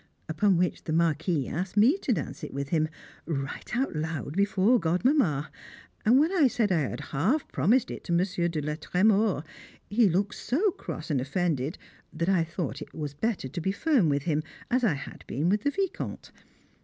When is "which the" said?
0.57-0.93